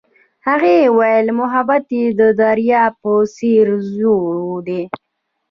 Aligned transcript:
هغې 0.47 0.77
وویل 0.89 1.27
محبت 1.39 1.85
یې 1.99 2.05
د 2.19 2.21
دریا 2.41 2.83
په 3.01 3.11
څېر 3.35 3.67
ژور 3.91 4.55
دی. 4.67 4.81